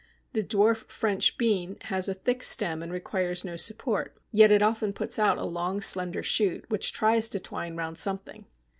The 0.33 0.43
dwarf 0.43 0.89
French 0.89 1.37
Bean 1.37 1.77
has 1.83 2.09
a 2.09 2.15
thick 2.15 2.41
stem 2.41 2.81
and 2.81 2.91
requires 2.91 3.45
no 3.45 3.55
support, 3.55 4.17
yet 4.31 4.49
it 4.49 4.63
often 4.63 4.93
puts 4.93 5.19
out 5.19 5.37
a 5.37 5.45
long 5.45 5.79
slender 5.79 6.23
shoot 6.23 6.65
which 6.71 6.91
tries 6.91 7.29
to 7.29 7.39
twine 7.39 7.75
round 7.75 7.99
something. 7.99 8.47